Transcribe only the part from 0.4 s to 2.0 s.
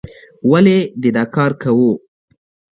ولې دې دا کار کوو؟